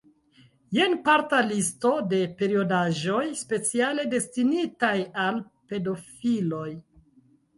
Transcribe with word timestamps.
Jen 0.77 0.93
parta 1.07 1.41
listo 1.49 1.89
de 2.13 2.21
periodaĵoj 2.39 3.21
speciale 3.41 4.07
destinitaj 4.13 4.93
al 5.25 5.37
pedofiloj. 5.73 6.67